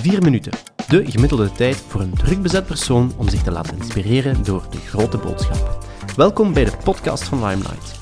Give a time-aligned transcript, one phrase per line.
[0.00, 0.52] Vier minuten.
[0.88, 4.76] De gemiddelde tijd voor een druk bezet persoon om zich te laten inspireren door de
[4.76, 5.86] grote boodschap.
[6.16, 7.98] Welkom bij de podcast van Limelight.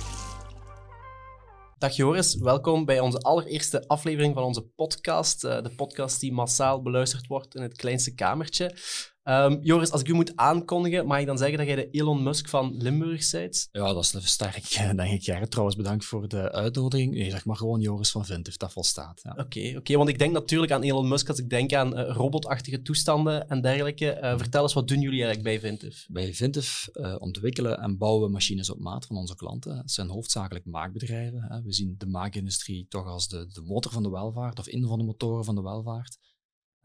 [1.79, 5.45] Dag Joris, welkom bij onze allereerste aflevering van onze podcast.
[5.45, 8.77] eh, de podcast die massaal beluisterd wordt in het kleinste kamertje.
[9.29, 12.23] Ehm, Joris, als ik u moet aankondigen, mag ik dan zeggen dat jij de Elon
[12.23, 13.69] Musk van Limburg bent?
[13.73, 15.23] Ja, dat is sterk, denk ik.
[15.25, 17.15] Gerrit, trouwens, bedankt voor de uitnodiging.
[17.15, 19.21] Nee, zeg maar gewoon Joris van Vintif, dat volstaat.
[19.23, 19.37] Ja.
[19.39, 22.83] Oké, oké, want ik denk natuurlijk aan Elon Musk als ik denk aan eh, robotachtige
[22.83, 24.11] toestanden en dergelijke.
[24.11, 26.07] Eh, vertel eens, wat doen jullie eigenlijk bij Vintif?
[26.09, 29.77] Bij Vintif eh, ontwikkelen en bouwen machines op maat van onze klanten.
[29.77, 31.43] Het zijn hoofdzakelijk maakbedrijven.
[31.43, 31.63] Hè.
[31.63, 34.99] We zien de maakindustrie toch als de, de motor van de welvaart, of een van
[34.99, 36.19] de motoren van de welvaart.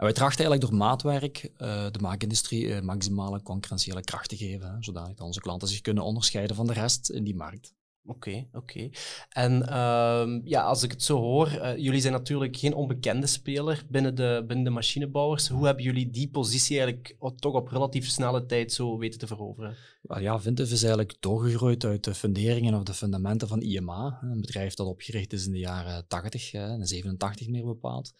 [0.04, 4.72] En wij trachten eigenlijk door maatwerk uh, de maakindustrie uh, maximale concurrentiële kracht te geven,
[4.72, 7.74] hè, zodat onze klanten zich kunnen onderscheiden van de rest in die markt.
[8.06, 8.58] Oké, okay, oké.
[8.58, 8.92] Okay.
[9.30, 13.86] En uh, ja, als ik het zo hoor, uh, jullie zijn natuurlijk geen onbekende speler
[13.90, 15.48] binnen de, binnen de machinebouwers.
[15.48, 19.76] Hoe hebben jullie die positie eigenlijk toch op relatief snelle tijd zo weten te veroveren?
[20.02, 24.42] Well, ja, Vintif is eigenlijk doorgegroeid uit de funderingen of de fundamenten van IMA, een
[24.42, 28.14] bedrijf dat opgericht is in de jaren 80, in 87 meer bepaald.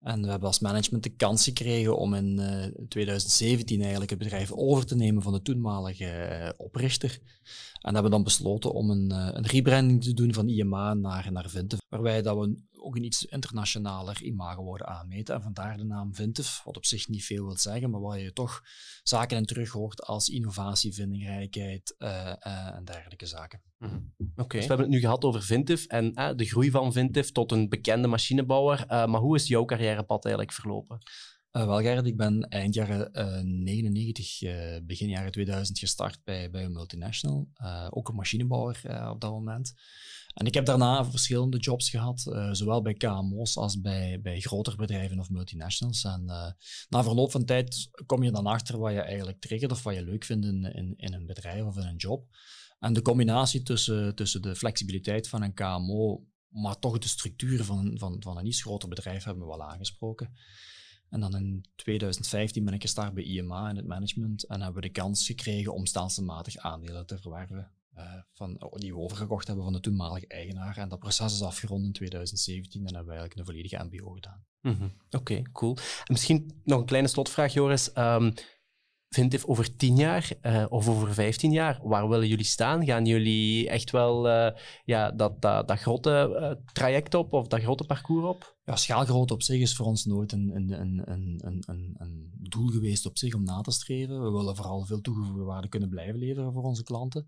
[0.00, 4.52] En we hebben als management de kans gekregen om in uh, 2017 eigenlijk het bedrijf
[4.52, 7.18] over te nemen van de toenmalige uh, oprichter.
[7.80, 11.48] En hebben dan besloten om een, uh, een rebranding te doen van IMA naar, naar
[11.48, 15.34] Vintif, waarbij dat we ook een iets internationaler imago worden aanmeten.
[15.34, 18.32] En vandaar de naam Vintif, wat op zich niet veel wil zeggen, maar waar je
[18.32, 18.62] toch
[19.02, 23.60] zaken in terug hoort als innovatie, vindingrijkheid en dergelijke zaken.
[23.78, 24.12] -hmm.
[24.40, 24.60] Okay.
[24.60, 27.52] dus we hebben het nu gehad over Vintif en eh, de groei van Vintif tot
[27.52, 28.84] een bekende machinebouwer.
[28.88, 30.98] Uh, maar hoe is jouw carrièrepad eigenlijk verlopen?
[31.52, 36.50] Uh, wel, Gerrit, ik ben eind jaren uh, 99, uh, begin jaren 2000 gestart bij,
[36.50, 37.48] bij een multinational.
[37.90, 39.72] ook een machinebouwer op dat moment.
[40.34, 42.20] En ik heb daarna verschillende jobs gehad,
[42.52, 46.04] zowel bij KMO's als bij, bij grotere bedrijven of multinationals.
[46.04, 46.24] En
[46.88, 50.04] na verloop van tijd kom je dan achter wat je eigenlijk triggert of wat je
[50.04, 52.26] leuk vindt in, in, in een bedrijf of in een job.
[52.80, 57.98] En de combinatie tussen, tussen de flexibiliteit van een KMO, maar toch de structuur van,
[57.98, 60.34] van, van een iets groter bedrijf hebben we wel aangesproken.
[61.10, 64.88] En dan in 2015 ben ik gestart bij IMA in het management en hebben we
[64.88, 67.70] de kans gekregen om stelselmatig aandelen te verwerven.
[67.96, 70.76] Uh, van, die we overgekocht hebben van de toenmalige eigenaar.
[70.76, 74.44] En dat proces is afgerond in 2017 en hebben we eigenlijk een volledige MBO gedaan.
[74.60, 74.92] -hmm.
[75.10, 75.76] Oké, cool.
[75.76, 77.90] En misschien nog een kleine slotvraag, Joris.
[77.96, 78.32] Um,
[79.14, 82.84] Vintif over tien jaar uh, of over vijftien jaar, waar willen jullie staan?
[82.84, 84.50] Gaan jullie echt wel uh,
[84.84, 88.56] ja, dat, dat, dat grote uh, traject op of dat grote parcours op?
[88.64, 93.18] Ja, schaalgrootte op zich is voor ons nooit een, een, een, een doel geweest op
[93.18, 94.22] zich om na te streven.
[94.22, 97.26] We willen vooral veel toegevoegde waarde kunnen blijven leveren voor onze klanten.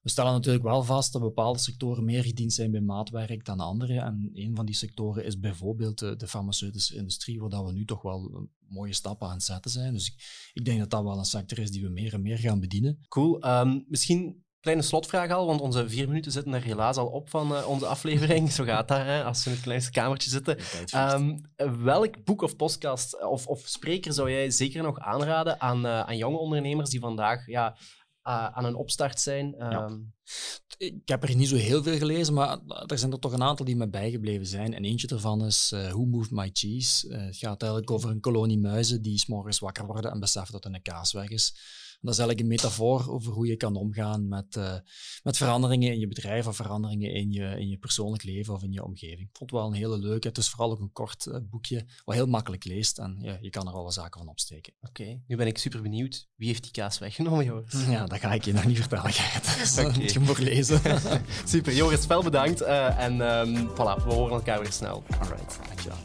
[0.00, 4.00] We stellen natuurlijk wel vast dat bepaalde sectoren meer gediend zijn bij maatwerk dan andere.
[4.00, 8.02] En een van die sectoren is bijvoorbeeld de, de farmaceutische industrie, waar we nu toch
[8.02, 9.92] wel mooie stappen aan het zetten zijn.
[9.92, 12.38] Dus ik, ik denk dat dat wel een sector is die we meer en meer
[12.38, 12.98] gaan bedienen.
[13.08, 13.46] Cool.
[13.46, 17.52] Um, misschien kleine slotvraag al, want onze vier minuten zitten er helaas al op van
[17.52, 18.52] uh, onze aflevering.
[18.52, 20.58] Zo gaat dat, hè, als we in het kleinste kamertje zitten.
[21.14, 21.40] Um,
[21.82, 26.16] welk boek of podcast of, of spreker zou jij zeker nog aanraden aan, uh, aan
[26.16, 27.76] jonge ondernemers die vandaag ja,
[28.22, 29.46] aan een opstart zijn.
[29.46, 29.70] Um...
[29.70, 29.88] Ja.
[30.78, 33.64] Ik heb er niet zo heel veel gelezen, maar er zijn er toch een aantal
[33.64, 34.74] die me bijgebleven zijn.
[34.74, 37.08] En eentje daarvan is uh, Who Moved My Cheese?
[37.08, 40.52] Uh, het gaat eigenlijk over een kolonie muizen die 's morgens wakker worden en beseffen
[40.52, 41.54] dat er een kaas weg is.
[42.00, 44.74] Dat is eigenlijk een metafoor over hoe je kan omgaan met, uh,
[45.22, 48.72] met veranderingen in je bedrijf of veranderingen in je, in je persoonlijk leven of in
[48.72, 49.28] je omgeving.
[49.28, 50.28] Ik vond het wel een hele leuke.
[50.28, 53.50] Het is vooral ook een kort uh, boekje, wat heel makkelijk leest en ja, je
[53.50, 54.72] kan er alle zaken van opsteken.
[54.80, 55.22] Oké, okay.
[55.26, 56.28] nu ben ik super benieuwd.
[56.36, 57.72] Wie heeft die kaas weggenomen, Joris?
[57.90, 59.92] Ja, dat ga ik je nog niet vertellen, okay.
[59.92, 60.80] moet je maar lezen.
[61.44, 62.62] super, Joris, wel bedankt.
[62.62, 65.02] Uh, en um, voilà, we horen elkaar weer snel.
[65.18, 65.98] Alright, dankjewel.